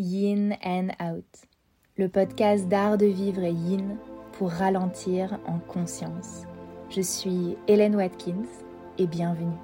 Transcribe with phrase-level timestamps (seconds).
[0.00, 1.26] Yin and Out,
[1.98, 3.98] le podcast d'art de vivre yin
[4.32, 6.44] pour ralentir en conscience.
[6.88, 8.48] Je suis Hélène Watkins
[8.96, 9.58] et bienvenue.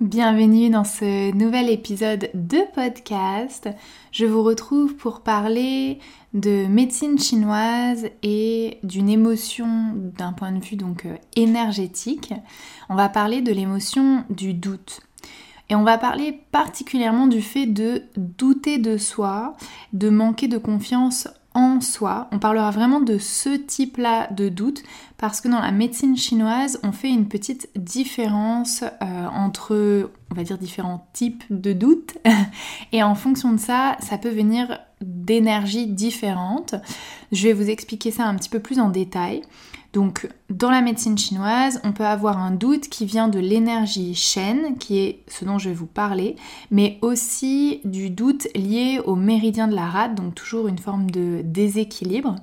[0.00, 3.68] Bienvenue dans ce nouvel épisode de podcast.
[4.10, 5.98] Je vous retrouve pour parler
[6.32, 12.32] de médecine chinoise et d'une émotion d'un point de vue donc euh, énergétique.
[12.88, 15.02] On va parler de l'émotion du doute.
[15.70, 19.56] Et on va parler particulièrement du fait de douter de soi,
[19.92, 22.28] de manquer de confiance en soi.
[22.32, 24.82] On parlera vraiment de ce type-là de doute
[25.16, 30.44] parce que dans la médecine chinoise, on fait une petite différence euh, entre, on va
[30.44, 32.16] dire, différents types de doutes.
[32.92, 34.78] Et en fonction de ça, ça peut venir
[35.28, 36.74] d'énergies différentes.
[37.30, 39.42] Je vais vous expliquer ça un petit peu plus en détail.
[39.92, 44.78] Donc dans la médecine chinoise, on peut avoir un doute qui vient de l'énergie Shen,
[44.78, 46.36] qui est ce dont je vais vous parler,
[46.70, 51.42] mais aussi du doute lié au méridien de la rate, donc toujours une forme de
[51.44, 52.36] déséquilibre.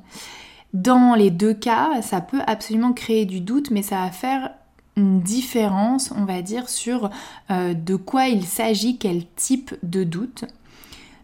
[0.73, 4.52] Dans les deux cas, ça peut absolument créer du doute, mais ça va faire
[4.97, 7.09] une différence, on va dire, sur
[7.52, 10.45] euh, de quoi il s'agit, quel type de doute.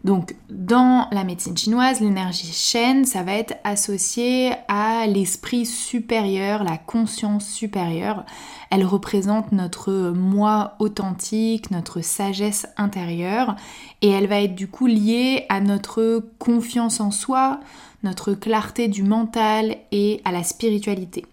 [0.04, 6.76] Donc dans la médecine chinoise, l'énergie Shen, ça va être associé à l'esprit supérieur, la
[6.76, 8.24] conscience supérieure.
[8.70, 13.54] Elle représente notre moi authentique, notre sagesse intérieure
[14.00, 17.60] et elle va être du coup liée à notre confiance en soi,
[18.02, 21.24] notre clarté du mental et à la spiritualité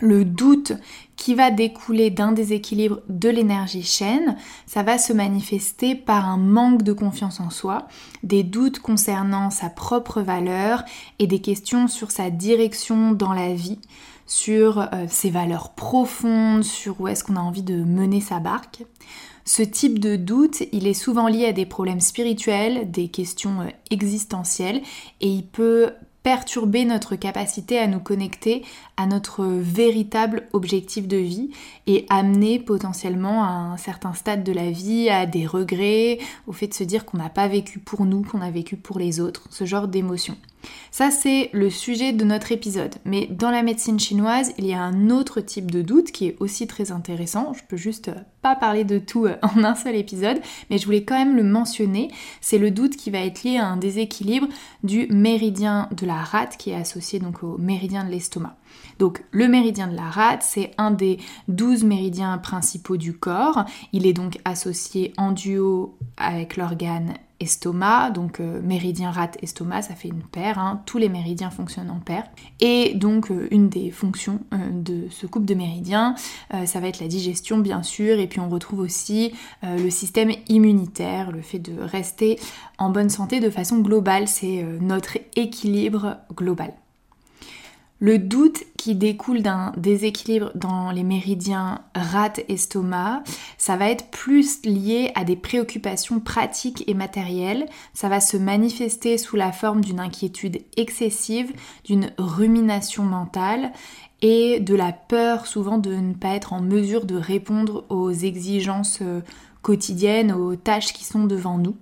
[0.00, 0.72] le doute
[1.16, 6.82] qui va découler d'un déséquilibre de l'énergie chaîne, ça va se manifester par un manque
[6.82, 7.86] de confiance en soi,
[8.22, 10.82] des doutes concernant sa propre valeur
[11.18, 13.78] et des questions sur sa direction dans la vie,
[14.26, 18.84] sur euh, ses valeurs profondes, sur où est-ce qu'on a envie de mener sa barque.
[19.44, 23.70] Ce type de doute, il est souvent lié à des problèmes spirituels, des questions euh,
[23.90, 24.82] existentielles,
[25.20, 25.92] et il peut
[26.22, 28.62] perturber notre capacité à nous connecter
[29.06, 31.50] notre véritable objectif de vie
[31.86, 36.68] et amener potentiellement à un certain stade de la vie à des regrets, au fait
[36.68, 39.44] de se dire qu'on n'a pas vécu pour nous, qu'on a vécu pour les autres,
[39.50, 40.36] ce genre d'émotions.
[40.90, 42.96] Ça, c'est le sujet de notre épisode.
[43.04, 46.36] Mais dans la médecine chinoise, il y a un autre type de doute qui est
[46.40, 47.52] aussi très intéressant.
[47.54, 48.10] Je peux juste
[48.42, 51.44] pas parler de tout euh, en un seul épisode, mais je voulais quand même le
[51.44, 52.10] mentionner.
[52.40, 54.48] C'est le doute qui va être lié à un déséquilibre
[54.82, 58.56] du méridien de la rate qui est associé donc au méridien de l'estomac.
[58.98, 63.64] Donc le méridien de la rate, c'est un des douze méridiens principaux du corps.
[63.92, 69.94] Il est donc associé en duo avec l'organe estomac, donc euh, méridien rate estomac, ça
[69.94, 70.82] fait une paire, hein.
[70.84, 72.24] tous les méridiens fonctionnent en paire.
[72.60, 76.14] Et donc euh, une des fonctions euh, de ce couple de méridiens,
[76.66, 79.32] ça va être la digestion bien sûr, et puis on retrouve aussi
[79.62, 82.38] le système immunitaire, le fait de rester
[82.76, 86.72] en bonne santé de façon globale, c'est notre équilibre global.
[88.02, 93.22] Le doute qui découle d'un déséquilibre dans les méridiens rate-estomac,
[93.58, 97.66] ça va être plus lié à des préoccupations pratiques et matérielles.
[97.92, 101.52] Ça va se manifester sous la forme d'une inquiétude excessive,
[101.84, 103.70] d'une rumination mentale
[104.22, 109.00] et de la peur souvent de ne pas être en mesure de répondre aux exigences
[109.02, 109.20] euh,
[109.60, 111.76] quotidiennes, aux tâches qui sont devant nous.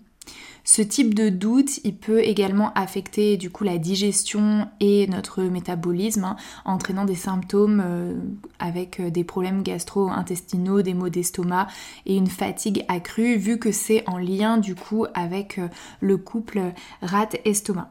[0.70, 6.24] Ce type de doute, il peut également affecter du coup la digestion et notre métabolisme,
[6.24, 6.36] hein,
[6.66, 8.12] entraînant des symptômes euh,
[8.58, 11.68] avec euh, des problèmes gastro-intestinaux, des maux d'estomac
[12.04, 15.68] et une fatigue accrue, vu que c'est en lien du coup avec euh,
[16.02, 16.60] le couple
[17.00, 17.88] rat-estomac.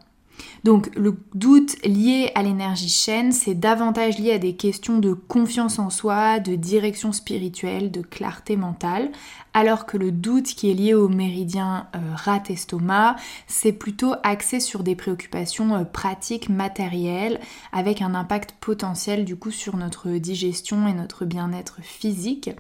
[0.64, 5.80] Donc le doute lié à l'énergie chaîne, c'est davantage lié à des questions de confiance
[5.80, 9.12] en soi, de direction spirituelle, de clarté mentale,
[9.54, 13.16] alors que le doute qui est lié au méridien euh, rat-estomac,
[13.48, 17.40] c'est plutôt axé sur des préoccupations euh, pratiques, matérielles,
[17.72, 22.52] avec un impact potentiel du coup sur notre digestion et notre bien-être physique.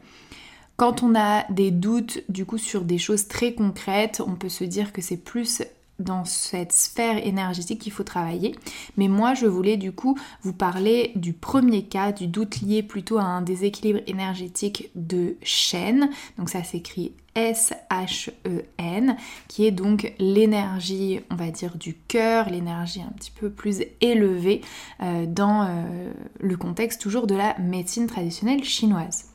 [0.78, 4.64] Quand on a des doutes du coup sur des choses très concrètes, on peut se
[4.64, 5.64] dire que c'est plus
[6.00, 8.56] dans cette sphère énergétique qu'il faut travailler.
[8.98, 13.18] Mais moi, je voulais du coup vous parler du premier cas, du doute lié plutôt
[13.18, 16.10] à un déséquilibre énergétique de chaîne.
[16.38, 19.16] Donc ça s'écrit S-H-E-N,
[19.48, 24.62] qui est donc l'énergie, on va dire, du cœur, l'énergie un petit peu plus élevée
[25.04, 29.26] euh, dans euh, le contexte toujours de la médecine traditionnelle chinoise.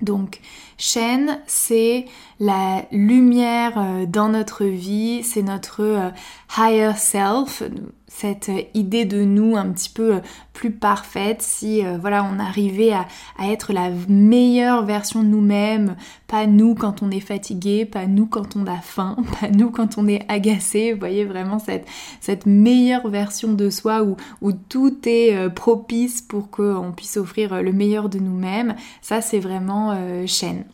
[0.00, 0.40] Donc,
[0.80, 2.06] Shen, c'est
[2.40, 6.10] la lumière euh, dans notre vie, c'est notre euh,
[6.56, 7.62] higher self,
[8.10, 10.20] cette idée de nous un petit peu euh,
[10.52, 13.06] plus parfaite, si euh, voilà on arrivait à,
[13.42, 15.96] être la meilleure version de nous-mêmes,
[16.26, 19.96] pas nous quand on est fatigué, pas nous quand on a faim, pas nous quand
[19.96, 21.86] on est agacé, vous voyez vraiment cette,
[22.20, 27.62] cette meilleure version de soi où, où tout est euh, propice pour qu'on puisse offrir
[27.62, 29.96] le meilleur de nous-mêmes, ça c'est vraiment
[30.26, 30.64] chaîne.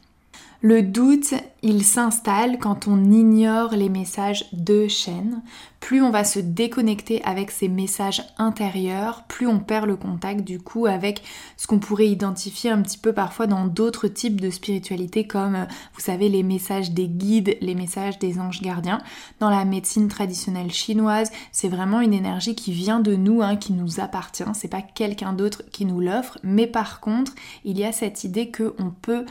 [0.62, 5.42] Le doute, il s'installe quand on ignore les messages de chaîne.
[5.80, 10.58] Plus on va se déconnecter avec ces messages intérieurs, plus on perd le contact du
[10.58, 11.22] coup avec
[11.58, 16.00] ce qu'on pourrait identifier un petit peu parfois dans d'autres types de spiritualité comme vous
[16.00, 19.02] savez les messages des guides, les messages des anges gardiens.
[19.38, 23.74] Dans la médecine traditionnelle chinoise, c'est vraiment une énergie qui vient de nous, hein, qui
[23.74, 24.44] nous appartient.
[24.54, 28.50] C'est pas quelqu'un d'autre qui nous l'offre, mais par contre, il y a cette idée
[28.50, 29.26] qu'on peut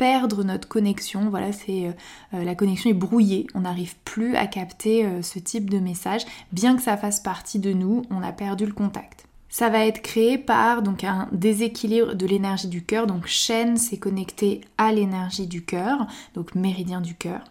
[0.00, 1.28] perdre notre connexion.
[1.28, 1.92] Voilà, c'est euh,
[2.32, 3.46] euh, la connexion est brouillée.
[3.54, 7.58] On n'arrive plus à capter euh, ce type de message, bien que ça fasse partie
[7.58, 8.00] de nous.
[8.10, 9.26] On a perdu le contact.
[9.50, 13.06] Ça va être créé par donc un déséquilibre de l'énergie du cœur.
[13.06, 17.44] Donc chaîne, c'est connecté à l'énergie du cœur, donc méridien du cœur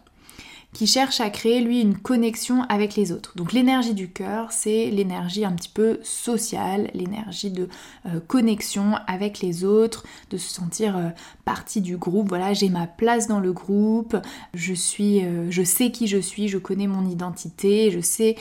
[0.72, 3.32] qui cherche à créer lui une connexion avec les autres.
[3.36, 7.68] Donc l'énergie du cœur, c'est l'énergie un petit peu sociale, l'énergie de
[8.06, 11.08] euh, connexion avec les autres, de se sentir euh,
[11.44, 12.28] partie du groupe.
[12.28, 14.16] Voilà, j'ai ma place dans le groupe,
[14.54, 18.36] je suis, euh, je sais qui je suis, je connais mon identité, je sais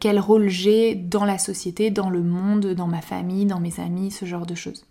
[0.00, 4.10] quel rôle j'ai dans la société, dans le monde, dans ma famille, dans mes amis,
[4.10, 4.84] ce genre de choses.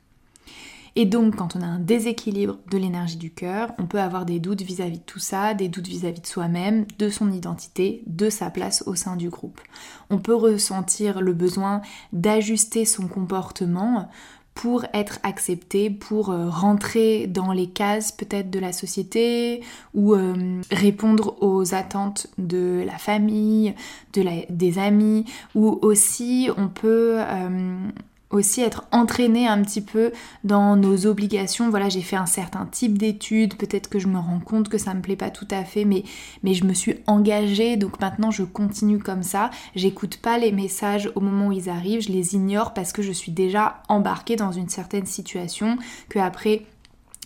[0.99, 4.39] Et donc, quand on a un déséquilibre de l'énergie du cœur, on peut avoir des
[4.39, 8.49] doutes vis-à-vis de tout ça, des doutes vis-à-vis de soi-même, de son identité, de sa
[8.49, 9.61] place au sein du groupe.
[10.09, 11.83] On peut ressentir le besoin
[12.13, 14.09] d'ajuster son comportement
[14.55, 19.61] pour être accepté, pour euh, rentrer dans les cases peut-être de la société
[19.93, 23.75] ou euh, répondre aux attentes de la famille,
[24.13, 27.87] de des amis, ou aussi on peut euh,
[28.29, 30.11] aussi être entraîné un petit peu
[30.43, 31.69] dans nos obligations.
[31.69, 34.93] Voilà, j'ai fait un certain type d'études, peut-être que je me rends compte que ça
[34.93, 36.03] me plaît pas tout à fait, mais,
[36.43, 39.49] mais je me suis engagée, donc maintenant je continue comme ça.
[39.75, 43.11] J'écoute pas les messages au moment où ils arrivent, je les ignore parce que je
[43.11, 45.77] suis déjà embarquée dans une certaine situation,
[46.09, 46.63] que après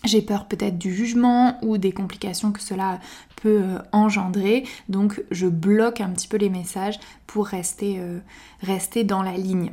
[0.04, 2.98] j'ai peur peut-être du jugement ou des complications que cela
[3.36, 4.64] peut euh, engendrer.
[4.88, 8.18] Donc je bloque un petit peu les messages pour rester, euh,
[8.62, 9.72] rester dans la ligne.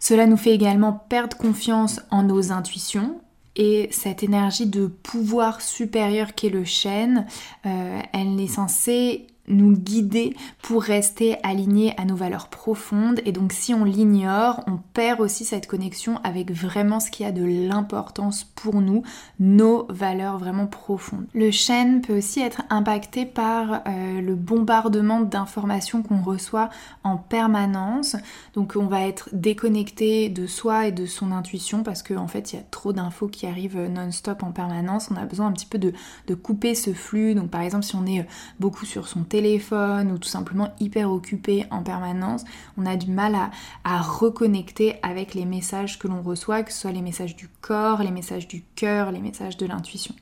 [0.00, 3.20] Cela nous fait également perdre confiance en nos intuitions,
[3.56, 7.26] et cette énergie de pouvoir supérieur qu'est le chêne,
[7.66, 13.20] euh, elle est censée nous guider pour rester alignés à nos valeurs profondes.
[13.24, 17.32] Et donc si on l'ignore, on perd aussi cette connexion avec vraiment ce qui a
[17.32, 19.02] de l'importance pour nous,
[19.38, 21.26] nos valeurs vraiment profondes.
[21.34, 26.70] Le chêne peut aussi être impacté par euh, le bombardement d'informations qu'on reçoit
[27.04, 28.16] en permanence.
[28.54, 32.52] Donc on va être déconnecté de soi et de son intuition parce qu'en en fait
[32.52, 35.08] il y a trop d'infos qui arrivent non-stop en permanence.
[35.10, 35.92] On a besoin un petit peu de,
[36.26, 37.34] de couper ce flux.
[37.34, 38.26] Donc par exemple si on est
[38.58, 42.44] beaucoup sur son téléphone, téléphone ou tout simplement hyper occupé en permanence,
[42.76, 43.50] on a du mal à,
[43.84, 48.02] à reconnecter avec les messages que l'on reçoit, que ce soit les messages du corps,
[48.02, 50.14] les messages du cœur, les messages de l'intuition.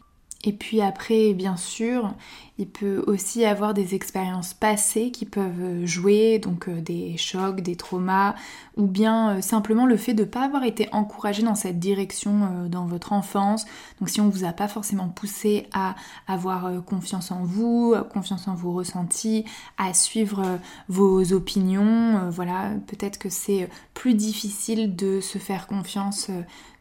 [0.45, 2.15] Et puis après, bien sûr,
[2.59, 7.77] il peut aussi avoir des expériences passées qui peuvent jouer, donc euh, des chocs, des
[7.77, 8.35] traumas,
[8.77, 12.33] ou bien euh, simplement le fait de ne pas avoir été encouragé dans cette direction
[12.43, 13.65] euh, dans votre enfance.
[14.01, 15.95] Donc si on ne vous a pas forcément poussé à
[16.27, 19.45] avoir confiance en vous, confiance en vos ressentis,
[19.77, 26.31] à suivre vos opinions, voilà, peut-être que c'est plus difficile de se faire confiance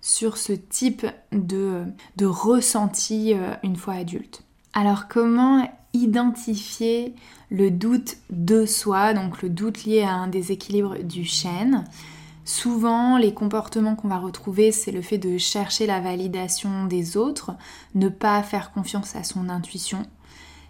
[0.01, 4.46] sur ce type de, de ressenti une fois adulte.
[4.79, 7.15] Alors comment identifier
[7.49, 11.83] le doute de soi, donc le doute lié à un déséquilibre du chêne?
[12.45, 17.53] Souvent, les comportements qu'on va retrouver, c'est le fait de chercher la validation des autres,
[17.95, 20.03] ne pas faire confiance à son intuition,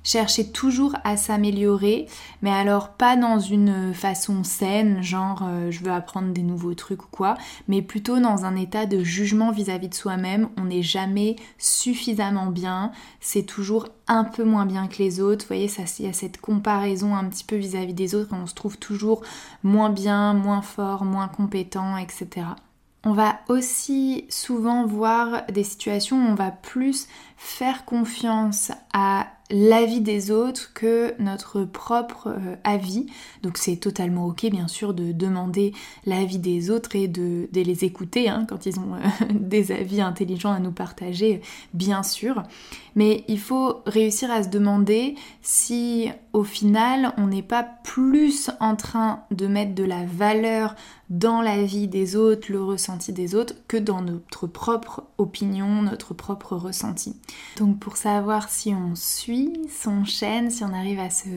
[0.08, 2.08] chercher toujours à s'améliorer,
[2.42, 7.04] mais alors pas dans une façon saine, genre euh, je veux apprendre des nouveaux trucs
[7.04, 7.36] ou quoi,
[7.68, 10.48] mais plutôt dans un état de jugement vis-à-vis de soi-même.
[10.56, 15.44] On n'est jamais suffisamment bien, c'est toujours un peu moins bien que les autres.
[15.44, 18.56] Vous voyez, il y a cette comparaison un petit peu vis-à-vis des autres, on se
[18.56, 19.24] trouve toujours
[19.62, 22.46] moins bien, moins fort, moins compétent, etc.
[23.04, 30.02] On va aussi souvent voir des situations où on va plus faire confiance à l'avis
[30.02, 33.08] des autres que notre propre euh, avis.
[33.44, 35.74] Donc c'est totalement ok bien sûr de demander
[36.06, 40.52] l'avis des autres et de, les écouter hein, quand ils ont euh, des avis intelligents
[40.52, 41.42] à nous partager,
[41.74, 42.44] bien sûr.
[42.96, 48.76] Mais il faut réussir à se demander si au final on n'est pas plus en
[48.76, 50.76] train de mettre de la valeur
[51.10, 56.14] dans la vie des autres, le ressenti des autres, que dans notre propre opinion, notre
[56.14, 57.16] propre ressenti.
[57.58, 61.30] Donc pour savoir si on suit son chaîne, si on arrive à se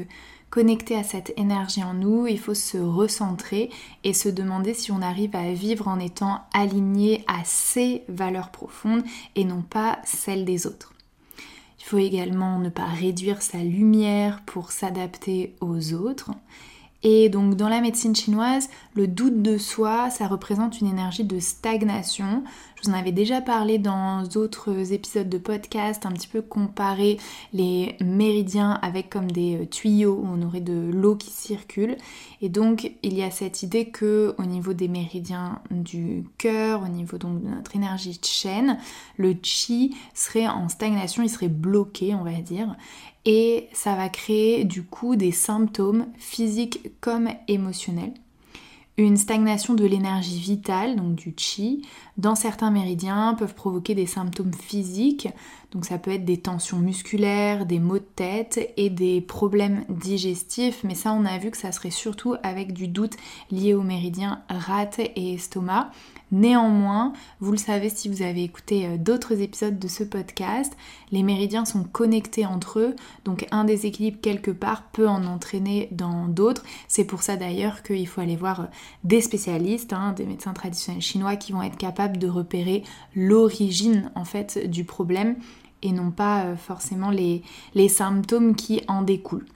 [0.51, 3.71] connecter à cette énergie en nous, il faut se recentrer
[4.05, 9.05] et se demander si on arrive à vivre en étant aligné à ses valeurs profondes
[9.37, 10.93] et non pas celles des autres.
[11.79, 16.33] Il faut également ne pas réduire sa lumière pour s'adapter aux autres.
[17.03, 21.41] Et donc dans la médecine chinoise, le doute de soi, ça représente une énergie de
[21.41, 22.45] stagnation.
[22.81, 27.19] Je vous en avais déjà parlé dans d'autres épisodes de podcast, un petit peu comparer
[27.53, 31.99] les méridiens avec comme des euh, tuyaux où on aurait de l'eau qui circule.
[32.41, 36.89] Et donc il y a cette idée que au niveau des méridiens du cœur, au
[36.89, 38.79] niveau donc de notre énergie de chaîne,
[39.19, 42.77] le chi serait en stagnation, il serait bloqué, on va dire
[43.27, 48.15] et ça va créer du coup des symptômes physiques comme émotionnels.
[49.00, 51.87] Une stagnation de l'énergie vitale, donc du chi,
[52.19, 55.26] dans certains méridiens peuvent provoquer des symptômes physiques,
[55.73, 60.85] donc ça peut être des tensions musculaires, des maux de tête et des problèmes digestifs,
[60.85, 63.16] mais ça on a vu que ça serait surtout avec du doute
[63.50, 65.90] lié aux méridiens rate et estomac.
[66.33, 70.77] Néanmoins, vous le savez si vous avez écouté euh, d'autres épisodes de ce podcast,
[71.11, 76.29] les méridiens sont connectés entre eux, donc un déséquilibre quelque part peut en entraîner dans
[76.29, 76.63] d'autres.
[76.87, 78.67] C'est pour ça d'ailleurs qu'il faut aller voir euh,
[79.03, 82.85] des spécialistes, hein, des médecins traditionnels chinois qui vont être capables de repérer
[83.17, 85.37] l'origine en fait du problème
[85.83, 87.43] et non pas euh, forcément les,
[87.75, 89.47] les symptômes qui en découlent.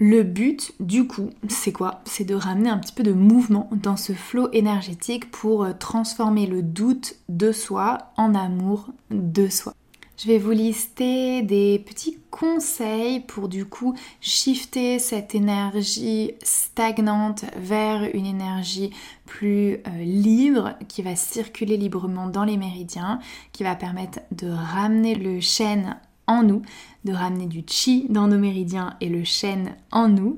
[0.00, 2.02] Le but, du coup, c'est quoi?
[2.04, 6.46] C'est de ramener un petit peu de mouvement dans ce flot énergétique pour euh, transformer
[6.46, 9.74] le doute de soi en amour de soi.
[10.16, 18.08] Je vais vous lister des petits conseils pour du coup shifter cette énergie stagnante vers
[18.14, 18.90] une énergie
[19.26, 23.18] plus euh, libre qui va circuler librement dans les méridiens,
[23.52, 25.96] qui va permettre de ramener le chêne
[26.28, 26.62] en nous,
[27.04, 30.36] de ramener du chi dans nos méridiens et le chêne en nous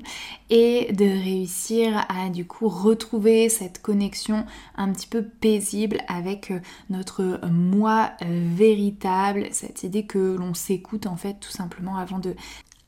[0.49, 6.59] et de réussir à du coup retrouver cette connexion un petit peu paisible avec euh,
[6.89, 12.35] notre moi euh, véritable, cette idée que l'on s'écoute en fait tout simplement avant de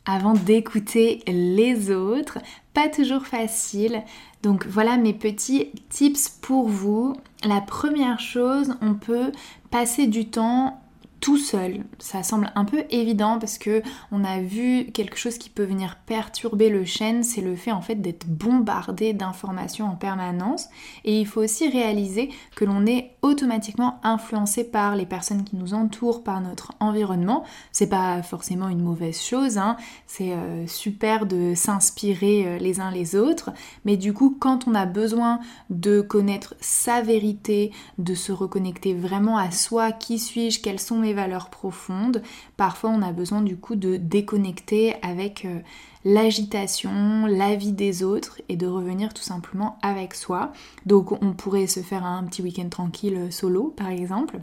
[0.06, 2.40] avant d'écouter les autres.
[2.74, 4.04] Pas toujours facile.
[4.42, 7.16] Donc voilà mes petits tips pour vous.
[7.46, 9.32] La première chose, on peut
[9.72, 10.83] passer du temps
[11.24, 11.86] tout seul.
[12.00, 15.96] Ça semble un peu évident parce que on a vu quelque chose qui peut venir
[16.06, 20.68] perturber le chêne, c'est le fait en fait d'être bombardé d'informations en permanence.
[21.06, 25.74] Et il faut aussi réaliser que l'on est automatiquement influencé par les personnes qui nous
[25.74, 27.46] entourent, par notre environnement.
[27.72, 29.78] C'est pas forcément une mauvaise chose, hein.
[30.08, 33.52] c'est euh, super de s'inspirer euh, les uns les autres,
[33.86, 35.40] mais du coup quand on a besoin
[35.70, 41.13] de connaître sa vérité, de se reconnecter vraiment à soi, qui suis-je, quelles sont mes
[41.14, 42.22] valeurs profondes,
[42.58, 45.60] parfois on a besoin du coup de déconnecter avec euh,
[46.06, 50.52] l'agitation, la vie des autres et de revenir tout simplement avec soi.
[50.86, 54.40] Donc on pourrait se faire un petit week-end tranquille euh, solo par exemple.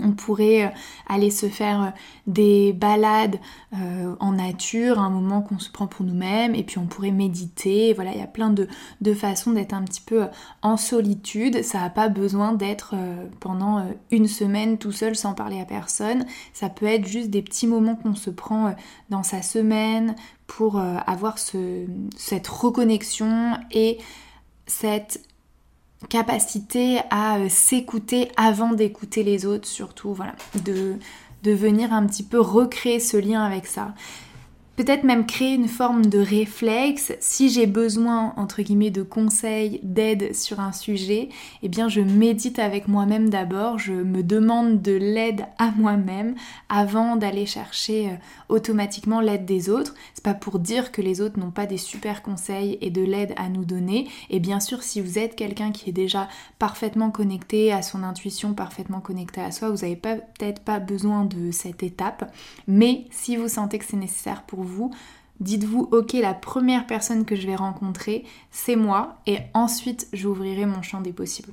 [0.00, 0.68] On pourrait euh,
[1.08, 1.90] aller se faire euh,
[2.26, 3.36] des balades
[3.74, 7.92] euh, en nature, un moment qu'on se prend pour nous-mêmes, et puis on pourrait méditer.
[7.94, 8.68] Voilà, il y a plein de,
[9.14, 10.26] façons d'être un petit peu
[10.62, 11.62] en solitude.
[11.62, 12.94] Ça n'a pas besoin d'être
[13.40, 16.26] pendant une semaine tout seul sans parler à personne.
[16.52, 18.74] Ça peut être juste des petits moments qu'on se prend
[19.10, 20.14] dans sa semaine
[20.46, 23.98] pour avoir cette reconnexion et
[24.66, 25.27] cette
[26.08, 30.94] capacité à euh, s'écouter avant d'écouter les autres surtout, voilà, de,
[31.42, 33.94] de venir un petit peu recréer ce lien avec ça
[34.78, 37.12] peut-être même créer une forme de réflexe.
[37.18, 41.30] Si j'ai besoin, entre guillemets, de conseils, d'aide sur un sujet,
[41.64, 46.36] eh bien je médite avec moi-même d'abord, je me demande de l'aide à moi-même
[46.68, 48.14] avant d'aller chercher euh,
[48.48, 49.96] automatiquement l'aide des autres.
[50.14, 53.34] C'est pas pour dire que les autres n'ont pas des super conseils et de l'aide
[53.36, 54.06] à nous donner.
[54.30, 56.28] Et bien sûr, si vous êtes quelqu'un qui est déjà
[56.60, 61.50] parfaitement connecté à son intuition, parfaitement connecté à soi, vous n'avez peut-être pas besoin de
[61.50, 62.32] cette étape.
[62.68, 64.90] Mais si vous sentez que c'est nécessaire pour vous, vous,
[65.40, 70.82] dites-vous, ok, la première personne que je vais rencontrer, c'est moi, et ensuite j'ouvrirai mon
[70.82, 71.52] champ des possibles.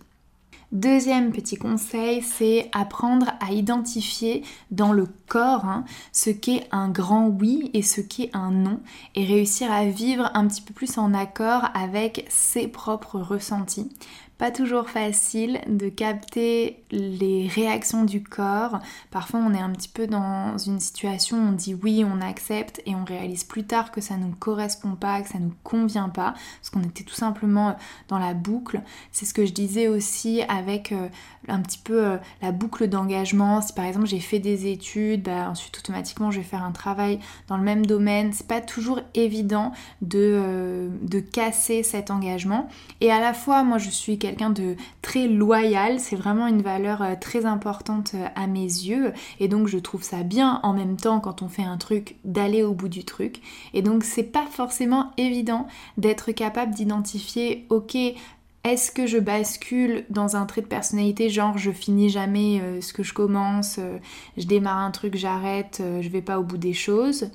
[0.72, 7.28] Deuxième petit conseil, c'est apprendre à identifier dans le corps hein, ce qu'est un grand
[7.28, 8.80] oui et ce qu'est un non
[9.14, 13.90] et réussir à vivre un petit peu plus en accord avec ses propres ressentis
[14.38, 18.80] pas toujours facile de capter les réactions du corps.
[19.12, 22.82] Parfois on est un petit peu dans une situation où on dit oui, on accepte
[22.86, 25.56] et on réalise plus tard que ça ne nous correspond pas, que ça ne nous
[25.64, 27.78] convient pas, parce qu'on était tout simplement
[28.08, 28.82] dans la boucle.
[29.12, 31.08] C'est ce que je disais aussi avec euh,
[31.48, 33.62] un petit peu euh, la boucle d'engagement.
[33.62, 37.20] Si par exemple j'ai fait des études, bah, ensuite automatiquement je vais faire un travail
[37.48, 38.34] dans le même domaine.
[38.34, 39.72] C'est pas toujours évident
[40.02, 42.70] de, euh, de casser cet engagement.
[43.02, 47.02] Et à la fois moi je suis quelqu'un de très loyal, c'est vraiment une valeur
[47.02, 51.20] euh, très importante à mes yeux et donc je trouve ça bien en même temps
[51.20, 53.42] quand on fait un truc d'aller au bout du truc
[53.74, 57.98] et donc c'est pas forcément évident d'être capable d'identifier ok
[58.66, 62.92] est-ce que je bascule dans un trait de personnalité genre je finis jamais euh, ce
[62.92, 63.80] que je commence,
[64.38, 67.30] je démarre un truc, j'arrête, je vais pas au bout des choses?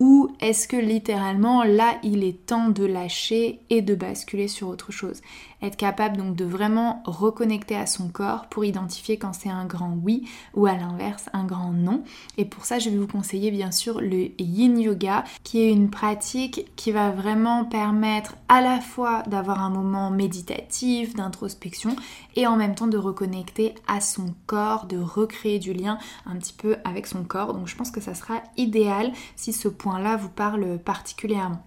[0.00, 4.90] Ou est-ce que littéralement là il est temps de lâcher et de basculer sur autre
[4.90, 5.20] chose?
[5.62, 9.98] Être capable donc de vraiment reconnecter à son corps pour identifier quand c'est un grand
[10.02, 12.02] oui ou à l'inverse un grand non.
[12.38, 15.90] Et pour ça, je vais vous conseiller bien sûr le yin yoga qui est une
[15.90, 21.96] pratique qui va vraiment permettre à la fois d'avoir un moment méditatif, d'introspection
[22.36, 26.52] et en même temps de reconnecter à son corps, de recréer du lien un petit
[26.52, 27.52] peu avec son corps.
[27.54, 31.62] Donc je pense que ça sera idéal si ce point-là vous parle particulièrement.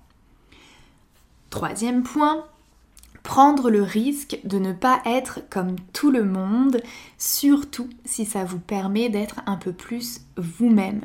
[1.50, 2.46] Troisième point,
[3.34, 6.80] prendre le risque de ne pas être comme tout le monde,
[7.18, 11.02] surtout si ça vous permet d'être un peu plus vous-même.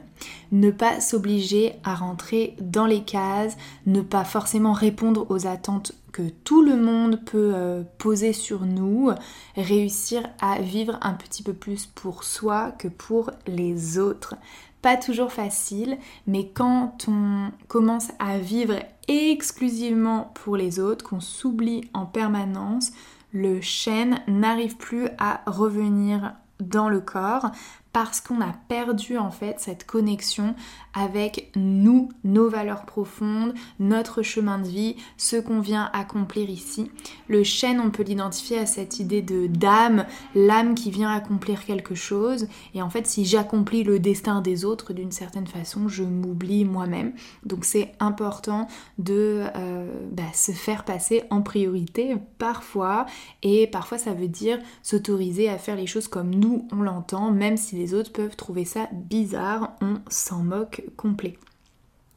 [0.52, 3.56] Ne pas s'obliger à rentrer dans les cases,
[3.86, 9.10] ne pas forcément répondre aux attentes que tout le monde peut euh, poser sur nous,
[9.56, 14.34] réussir à vivre un petit peu plus pour soi que pour les autres.
[14.82, 18.76] Pas toujours facile, mais quand on commence à vivre
[19.08, 22.92] exclusivement pour les autres, qu'on s'oublie en permanence,
[23.32, 27.50] le chêne n'arrive plus à revenir dans le corps
[27.92, 30.54] parce qu'on a perdu en fait cette connexion
[30.98, 36.90] avec nous, nos valeurs profondes, notre chemin de vie, ce qu'on vient accomplir ici.
[37.28, 41.94] Le chêne, on peut l'identifier à cette idée de d'âme, l'âme qui vient accomplir quelque
[41.94, 42.48] chose.
[42.74, 47.12] Et en fait, si j'accomplis le destin des autres d'une certaine façon, je m'oublie moi-même.
[47.44, 48.66] Donc c'est important
[48.98, 53.06] de euh, bah, se faire passer en priorité parfois.
[53.42, 57.56] Et parfois, ça veut dire s'autoriser à faire les choses comme nous, on l'entend, même
[57.56, 61.38] si les autres peuvent trouver ça bizarre, on s'en moque complet.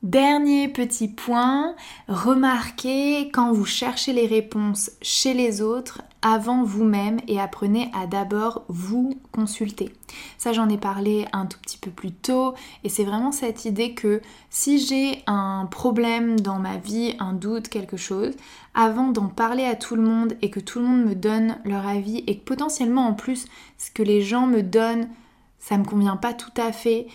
[0.04, 1.76] Dernier petit point,
[2.08, 8.64] remarquez quand vous cherchez les réponses chez les autres avant vous-même et apprenez à d'abord
[8.68, 9.94] vous consulter.
[10.40, 13.94] Ça j'en ai parlé un tout petit peu plus tôt et c'est vraiment cette idée
[13.94, 18.34] que si j'ai un problème dans ma vie, un doute, quelque chose,
[18.74, 21.88] avant d'en parler à tout le monde et que tout le monde me donne leur
[21.88, 23.46] avis et que potentiellement en plus
[23.78, 25.10] ce que les gens me donnent
[25.62, 27.08] ça me convient pas tout à fait.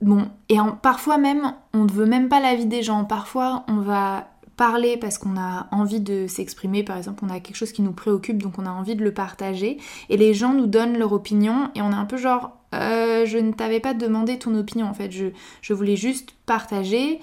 [0.00, 3.04] Bon, et parfois même, on ne veut même pas l'avis des gens.
[3.04, 7.56] Parfois, on va parler parce qu'on a envie de s'exprimer, par exemple, on a quelque
[7.56, 9.78] chose qui nous préoccupe, donc on a envie de le partager.
[10.08, 13.38] Et les gens nous donnent leur opinion et on est un peu genre, euh, je
[13.38, 15.26] ne t'avais pas demandé ton opinion en fait, je,
[15.62, 17.20] je voulais juste partager.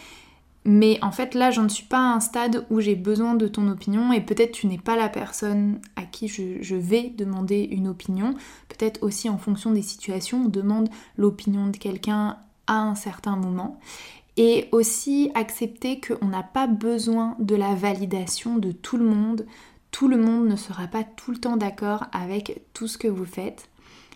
[0.70, 3.48] Mais en fait, là, je ne suis pas à un stade où j'ai besoin de
[3.48, 7.88] ton opinion et peut-être tu n'es pas la personne à qui je, vais demander une
[7.88, 8.34] opinion.
[8.68, 12.36] Peut-être aussi en fonction des situations, on demande l'opinion de quelqu'un
[12.68, 13.80] à un certain moment.
[14.38, 19.46] Et aussi accepter qu'on n'a pas besoin de la validation de tout le monde.
[19.92, 23.26] Tout le monde ne sera pas tout le temps d'accord avec tout ce que vous
[23.26, 23.70] faites.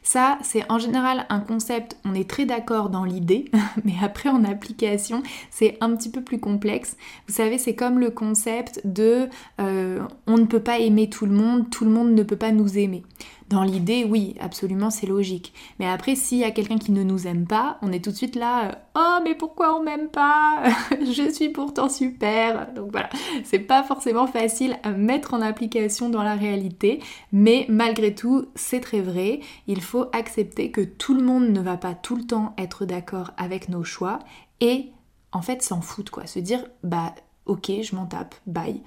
[0.03, 3.51] Ça, c'est en général un concept, on est très d'accord dans l'idée,
[3.85, 6.97] mais après en application, c'est un petit peu plus complexe.
[7.27, 11.33] Vous savez, c'est comme le concept de euh, on ne peut pas aimer tout le
[11.33, 13.03] monde, tout le monde ne peut pas nous aimer.
[13.51, 15.53] Dans l'idée, oui, absolument, c'est logique.
[15.77, 18.15] Mais après, s'il y a quelqu'un qui ne nous aime pas, on est tout de
[18.15, 20.63] suite là, euh, oh, mais pourquoi on m'aime pas?
[21.01, 22.71] Je suis pourtant super.
[22.73, 23.09] Donc voilà,
[23.43, 27.01] c'est pas forcément facile à mettre en application dans la réalité,
[27.33, 29.41] mais malgré tout, c'est très vrai.
[29.67, 33.31] Il faut accepter que tout le monde ne va pas tout le temps être d'accord
[33.35, 34.19] avec nos choix
[34.61, 34.91] et
[35.33, 36.25] en fait s'en foutre quoi.
[36.25, 37.13] Se dire, bah
[37.47, 38.81] ok, je m'en tape, bye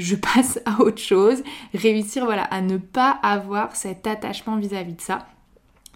[0.00, 1.42] je passe à autre chose,
[1.74, 5.26] réussir voilà à ne pas avoir cet attachement vis-à-vis de ça.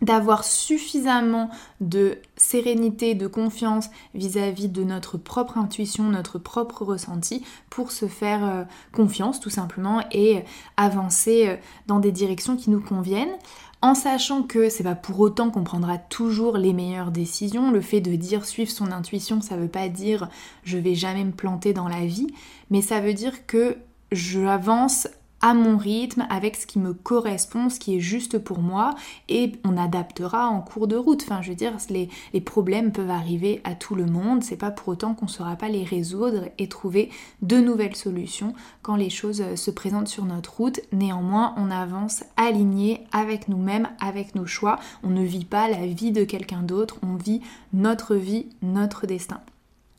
[0.03, 1.49] d'avoir suffisamment
[1.81, 8.45] de sérénité, de confiance vis-à-vis de notre propre intuition, notre propre ressenti pour se faire
[8.45, 10.45] euh, confiance tout simplement et
[10.77, 13.37] avancer euh, dans des directions qui nous conviennent
[13.85, 17.71] en sachant que c'est pas pour autant qu'on prendra toujours les meilleures décisions.
[17.71, 20.29] Le fait de dire suivre son intuition, ça veut pas dire
[20.65, 22.29] je vais jamais me planter dans la vie,
[22.71, 23.77] mais ça veut dire que
[24.13, 25.09] j'avance
[25.45, 28.95] à mon rythme, avec ce qui me correspond, ce qui est juste pour moi,
[29.29, 31.23] et on adaptera en cours de route.
[31.23, 34.71] Enfin, je veux dire, les, les problèmes peuvent arriver à tout le monde, c'est pas
[34.71, 37.11] pour autant qu'on ne saura pas les résoudre et trouver
[37.43, 40.81] de nouvelles solutions quand les choses euh, se présentent sur notre route.
[40.93, 44.79] Néanmoins, on avance aligné avec nous-mêmes, avec nos choix.
[45.03, 47.43] On ne vit pas la vie de quelqu'un d'autre, on vit
[47.75, 49.43] notre vie, notre destin.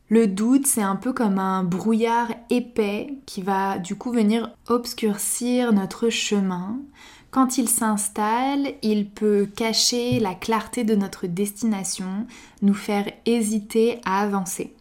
[0.07, 5.73] Le doute, c'est un peu comme un brouillard épais qui va du coup venir obscurcir
[5.73, 6.79] notre chemin.
[7.31, 12.27] Quand il s'installe, il peut cacher la clarté de notre destination,
[12.61, 14.75] nous faire hésiter à avancer.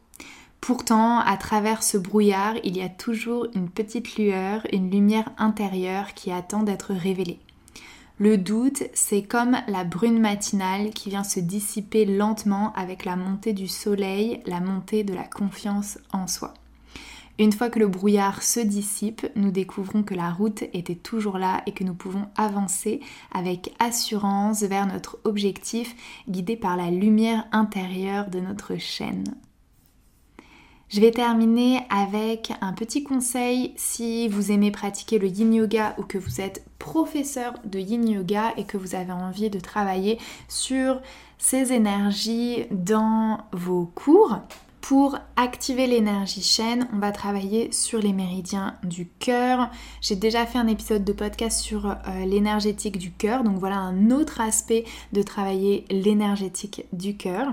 [0.60, 6.12] Pourtant, à travers ce brouillard, il y a toujours une petite lueur, une lumière intérieure
[6.12, 7.40] qui attend d'être révélée.
[8.18, 13.52] Le doute, c'est comme la brune matinale qui vient se dissiper lentement avec la montée
[13.52, 16.54] du soleil, la montée de la confiance en soi.
[17.40, 21.62] Une fois que le brouillard se dissipe, nous découvrons que la route était toujours là
[21.66, 23.00] et que nous pouvons avancer
[23.32, 25.96] avec assurance vers notre objectif
[26.28, 29.24] guidé par la lumière intérieure de notre chaîne.
[30.94, 36.04] Je vais terminer avec un petit conseil si vous aimez pratiquer le yin yoga ou
[36.04, 41.00] que vous êtes professeur de yin yoga et que vous avez envie de travailler sur
[41.36, 44.38] ces énergies dans vos cours.
[44.82, 49.70] Pour activer l'énergie chaîne, on va travailler sur les méridiens du cœur.
[50.00, 54.12] J'ai déjà fait un épisode de podcast sur euh, l'énergétique du cœur, donc voilà un
[54.12, 57.48] autre aspect de travailler l'énergétique du cœur.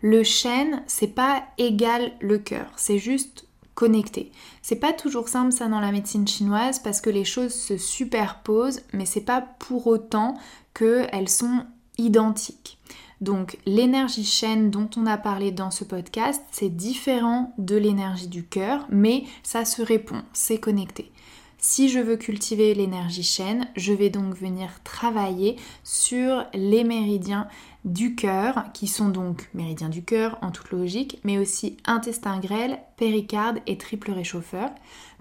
[0.00, 4.32] Le chêne, c'est pas égal le cœur, c'est juste connecté.
[4.62, 8.82] C'est pas toujours simple ça dans la médecine chinoise parce que les choses se superposent,
[8.92, 10.34] mais c'est pas pour autant
[10.74, 11.64] qu'elles sont
[11.98, 12.78] identiques.
[13.20, 18.44] Donc l'énergie chaîne dont on a parlé dans ce podcast, c'est différent de l'énergie du
[18.44, 21.10] cœur, mais ça se répond, c'est connecté.
[21.58, 27.48] Si je veux cultiver l'énergie chaîne, je vais donc venir travailler sur les méridiens
[27.86, 32.78] du cœur, qui sont donc méridiens du cœur en toute logique, mais aussi intestin grêle,
[32.98, 34.70] péricarde et triple réchauffeur.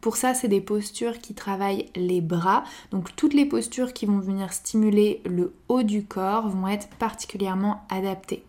[0.02, 2.65] Pour ça, c'est des postures qui travaillent les bras.
[2.91, 7.86] Donc toutes les postures qui vont venir stimuler le haut du corps vont être particulièrement
[7.89, 8.43] adaptées.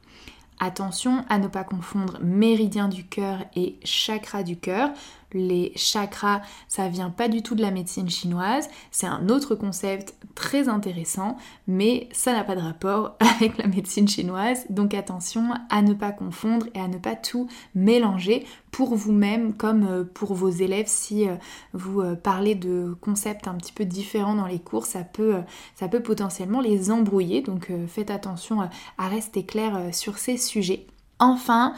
[0.58, 4.90] Attention à ne pas confondre méridien du cœur et chakra du cœur
[5.32, 10.14] les chakras, ça vient pas du tout de la médecine chinoise, c'est un autre concept
[10.34, 11.36] très intéressant,
[11.66, 16.12] mais ça n'a pas de rapport avec la médecine chinoise, donc attention à ne pas
[16.12, 20.86] confondre et à ne pas tout mélanger pour vous-même comme euh, pour vos élèves.
[20.86, 21.36] Si euh,
[21.72, 25.36] vous euh, parlez de concepts un petit peu différents dans les cours, ça peut,
[25.74, 28.60] ça peut potentiellement les embrouiller, donc faites attention
[28.98, 30.86] à rester clair sur ces sujets.
[31.18, 31.74] Enfin,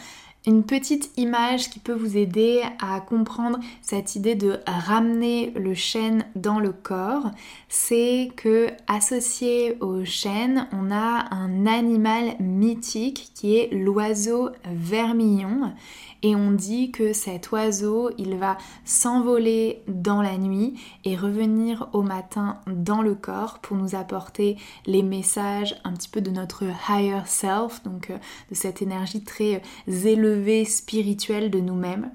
[0.48, 6.24] une petite image qui peut vous aider à comprendre cette idée de ramener le chêne
[6.36, 7.30] dans le corps,
[7.68, 15.74] c'est que associé au chêne, on a un animal mythique qui est l'oiseau vermillon
[16.22, 22.02] et on dit que cet oiseau, il va s'envoler dans la nuit et revenir au
[22.02, 27.22] matin dans le corps pour nous apporter les messages un petit peu de notre higher
[27.26, 28.18] self, donc euh,
[28.50, 32.10] de cette énergie très euh, élevée, spirituelle de nous-mêmes.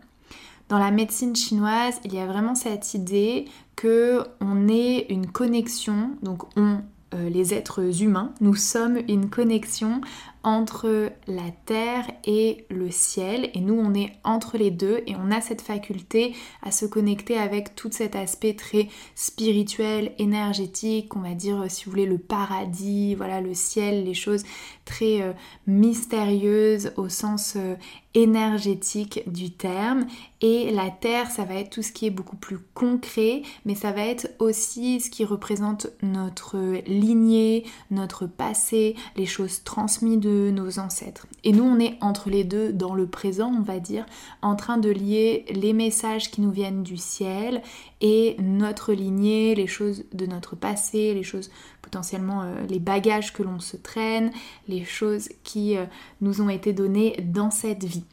[0.70, 6.12] Dans la médecine chinoise, il y a vraiment cette idée que on est une connexion,
[6.22, 6.82] donc on
[7.13, 10.02] euh, les êtres humains, nous sommes une connexion
[10.43, 15.32] entre la terre et le ciel et nous on est entre les deux et on
[15.32, 21.34] a cette faculté à se connecter avec tout cet aspect très spirituel, énergétique, on va
[21.34, 24.43] dire si vous voulez le paradis, voilà le ciel, les choses
[24.86, 25.32] très euh,
[25.65, 27.75] mystérieuses au sens euh,
[28.13, 30.06] énergétique du terme.
[30.41, 33.93] Et la terre ça va être tout ce qui est beaucoup plus concret mais ça
[33.93, 40.80] va être aussi ce qui représente notre lignée, notre passé, les choses transmises de nos
[40.80, 41.28] ancêtres.
[41.43, 44.06] Et nous, on est entre les deux dans le présent, on va dire,
[44.41, 47.62] en train de lier les messages qui nous viennent du ciel
[48.02, 51.50] et notre lignée, les choses de notre passé, les choses
[51.82, 54.32] potentiellement, euh, les bagages que l'on se traîne,
[54.67, 55.86] les choses qui euh,
[56.22, 58.06] nous ont été données dans cette vie.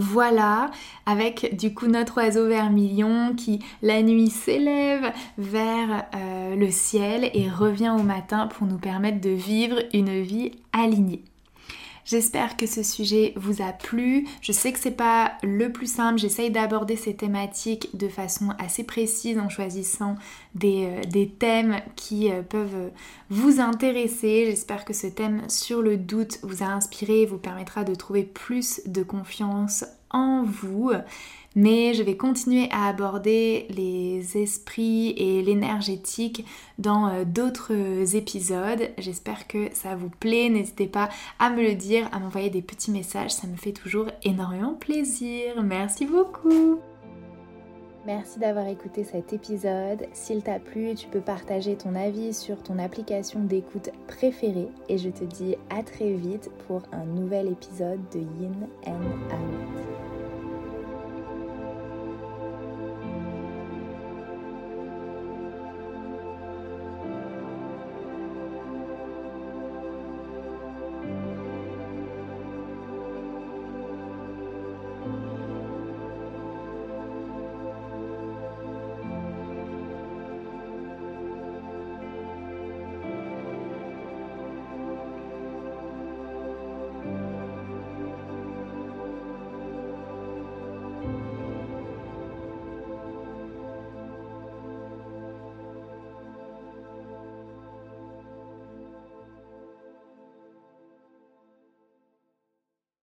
[0.00, 0.70] Voilà,
[1.06, 7.50] avec du coup notre oiseau vermilion qui la nuit s'élève vers euh, le ciel et
[7.50, 11.24] revient au matin pour nous permettre de vivre une vie alignée.
[12.08, 14.26] J'espère que ce sujet vous a plu.
[14.40, 16.18] Je sais que c'est pas le plus simple.
[16.18, 20.14] J'essaye d'aborder ces thématiques de façon assez précise en choisissant
[20.54, 22.90] des, euh, thèmes qui euh, peuvent
[23.28, 24.46] vous intéresser.
[24.46, 28.22] J'espère que ce thème sur le doute vous a inspiré et vous permettra de trouver
[28.22, 30.90] plus de confiance en vous
[31.56, 36.44] mais je vais continuer à aborder les esprits et l'énergétique
[36.78, 38.90] dans euh, d'autres épisodes.
[38.98, 40.48] J'espère que ça vous plaît.
[40.48, 41.08] N'hésitez pas
[41.38, 45.62] à me le dire, à m'envoyer des petits messages, ça me fait toujours énormément plaisir.
[45.62, 46.80] Merci beaucoup.
[48.08, 50.06] Merci d'avoir écouté cet épisode.
[50.14, 55.10] S'il t'a plu, tu peux partager ton avis sur ton application d'écoute préférée et je
[55.10, 60.07] te dis à très vite pour un nouvel épisode de Yin and.